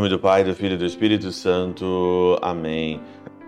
[0.00, 2.38] nome do Pai, do Filho e do Espírito Santo.
[2.40, 2.98] Amém.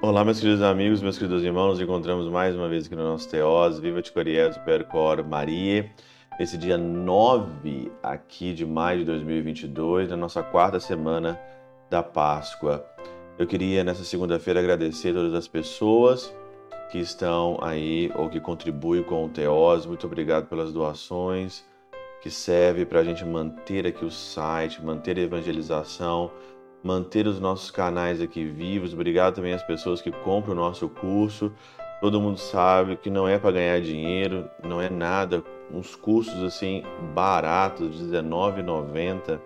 [0.02, 1.68] Olá, meus queridos amigos, meus queridos irmãos.
[1.68, 3.78] Nos encontramos mais uma vez aqui no nosso Teós.
[3.78, 5.90] Viva de Coriés, Percor, Maria.
[6.38, 11.40] Esse dia 9 aqui de maio de 2022, na nossa quarta semana
[11.88, 12.84] da Páscoa.
[13.38, 16.36] Eu queria nessa segunda-feira agradecer todas as pessoas
[16.90, 19.86] que estão aí ou que contribuem com o Teós.
[19.86, 21.64] Muito obrigado pelas doações
[22.22, 26.30] que serve para a gente manter aqui o site, manter a evangelização,
[26.82, 28.94] manter os nossos canais aqui vivos.
[28.94, 31.52] Obrigado também às pessoas que compram o nosso curso.
[32.00, 35.42] Todo mundo sabe que não é para ganhar dinheiro, não é nada.
[35.72, 39.40] Uns cursos assim baratos, R$19,90,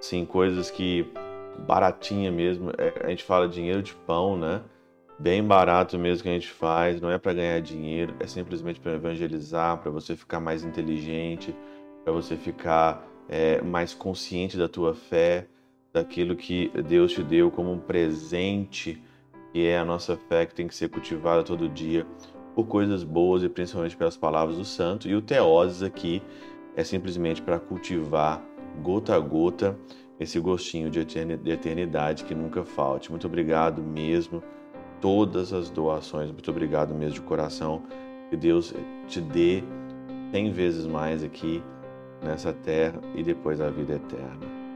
[0.00, 1.10] sim, coisas que
[1.66, 2.70] baratinha mesmo.
[2.78, 4.62] É, a gente fala dinheiro de pão, né?
[5.18, 7.00] Bem barato mesmo que a gente faz.
[7.00, 11.52] Não é para ganhar dinheiro, é simplesmente para evangelizar, para você ficar mais inteligente
[12.06, 15.48] para você ficar é, mais consciente da tua fé,
[15.92, 19.02] daquilo que Deus te deu como um presente,
[19.52, 22.06] que é a nossa fé que tem que ser cultivada todo dia
[22.54, 25.08] por coisas boas e principalmente pelas palavras do santo.
[25.08, 26.22] E o teoses aqui
[26.76, 28.40] é simplesmente para cultivar
[28.80, 29.76] gota a gota
[30.20, 33.10] esse gostinho de eternidade que nunca falte.
[33.10, 34.44] Muito obrigado mesmo,
[35.00, 37.82] todas as doações, muito obrigado mesmo de coração.
[38.30, 38.72] Que Deus
[39.08, 39.64] te dê
[40.30, 41.60] cem vezes mais aqui
[42.26, 44.66] nessa terra e depois a vida eterna.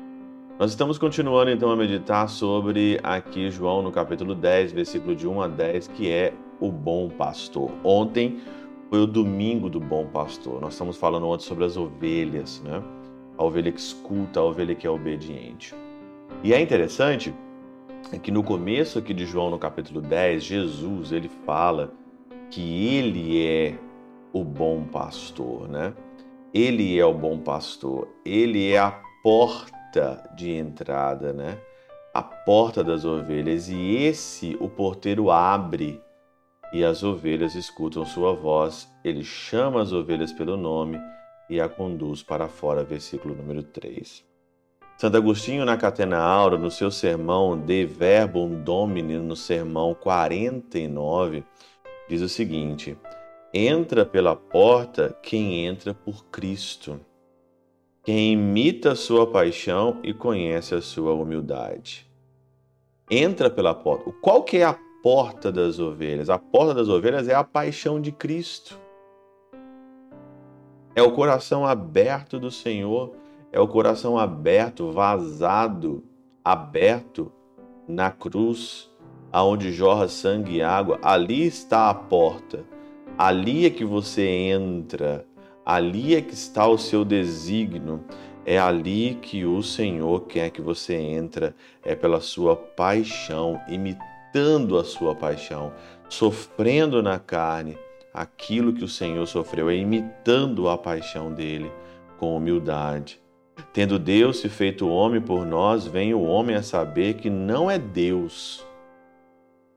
[0.58, 5.40] Nós estamos continuando então a meditar sobre aqui João no capítulo 10, versículo de 1
[5.40, 7.70] a 10, que é o bom pastor.
[7.82, 8.40] Ontem
[8.90, 10.60] foi o domingo do bom pastor.
[10.60, 12.82] Nós estamos falando ontem sobre as ovelhas, né?
[13.38, 15.74] A ovelha que escuta, a ovelha que é obediente.
[16.44, 17.34] E é interessante
[18.22, 21.92] que no começo aqui de João no capítulo 10, Jesus, ele fala
[22.50, 23.78] que ele é
[24.32, 25.94] o bom pastor, né?
[26.52, 31.58] Ele é o bom pastor, ele é a porta de entrada, né?
[32.12, 36.02] A porta das ovelhas, e esse o porteiro abre
[36.72, 38.88] e as ovelhas escutam sua voz.
[39.04, 41.00] Ele chama as ovelhas pelo nome
[41.48, 42.82] e a conduz para fora.
[42.82, 44.24] Versículo número 3.
[44.98, 51.42] Santo Agostinho, na Catena Aura, no seu sermão De Verbum Domini, no sermão 49,
[52.08, 52.98] diz o seguinte:
[53.52, 57.00] Entra pela porta quem entra por Cristo,
[58.04, 62.08] quem imita a sua paixão e conhece a sua humildade.
[63.10, 64.12] Entra pela porta.
[64.22, 66.30] Qual que é a porta das ovelhas?
[66.30, 68.78] A porta das ovelhas é a paixão de Cristo.
[70.94, 73.16] É o coração aberto do Senhor,
[73.50, 76.04] é o coração aberto, vazado,
[76.44, 77.32] aberto
[77.88, 78.88] na cruz,
[79.32, 81.00] aonde jorra sangue e água.
[81.02, 82.64] Ali está a porta
[83.22, 85.26] Ali é que você entra,
[85.62, 88.02] ali é que está o seu desígnio,
[88.46, 91.54] é ali que o Senhor quer que você entra,
[91.84, 95.70] é pela sua paixão, imitando a sua paixão,
[96.08, 97.76] sofrendo na carne
[98.14, 101.70] aquilo que o Senhor sofreu, é imitando a paixão dele
[102.16, 103.20] com humildade.
[103.70, 107.76] Tendo Deus se feito homem por nós, vem o homem a saber que não é
[107.78, 108.64] Deus.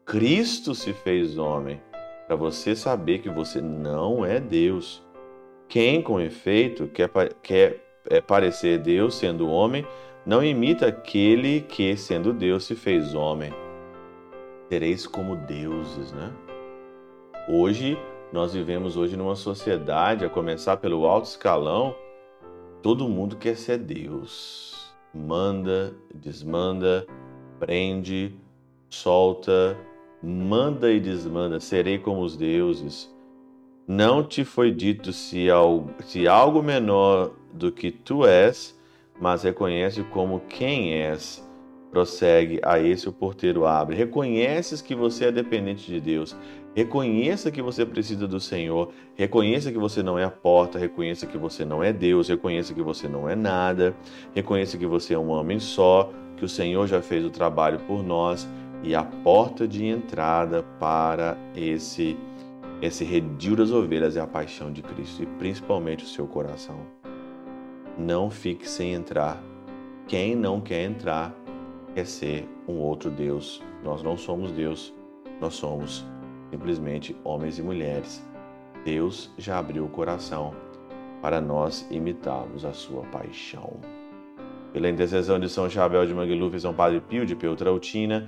[0.06, 1.82] Cristo se fez homem
[2.28, 5.04] para você saber que você não é Deus.
[5.68, 7.10] Quem, com efeito, quer,
[7.42, 9.86] quer é, parecer Deus sendo homem,
[10.26, 13.54] não imita aquele que, sendo Deus, se fez homem.
[14.70, 16.32] Tereis como deuses, né?
[17.50, 17.98] Hoje,
[18.32, 21.96] nós vivemos hoje numa sociedade, a começar pelo alto escalão,
[22.82, 24.94] todo mundo quer ser Deus.
[25.14, 27.06] Manda, desmanda,
[27.60, 28.36] prende,
[28.90, 29.78] solta,
[30.24, 33.14] manda e desmanda, serei como os deuses.
[33.86, 38.80] Não te foi dito se algo, menor do que tu és,
[39.20, 41.46] mas reconhece como quem és.
[41.92, 43.96] Prossegue, a esse o porteiro abre.
[43.96, 46.36] Reconheces que você é dependente de Deus.
[46.74, 48.92] Reconheça que você precisa do Senhor.
[49.14, 50.80] Reconheça que você não é a porta.
[50.80, 52.30] Reconheça que você não é Deus.
[52.30, 53.96] Reconheça que você não é nada.
[54.34, 56.12] Reconheça que você é um homem só.
[56.36, 58.48] Que o Senhor já fez o trabalho por nós
[58.84, 62.18] e a porta de entrada para esse
[62.82, 66.82] esse redil das ovelhas é a paixão de Cristo e principalmente o seu coração.
[67.98, 69.42] Não fique sem entrar.
[70.06, 71.34] Quem não quer entrar
[71.96, 73.64] quer ser um outro Deus.
[73.86, 74.94] Nós não somos Deus,
[75.40, 76.06] nós somos
[76.52, 78.22] simplesmente homens e mulheres.
[78.84, 80.54] Deus já abriu o coração
[81.22, 83.80] para nós imitarmos a sua paixão.
[84.74, 88.28] Pela intercessão de São Chabel de Mangluf e São Padre Pio de Peltrautina,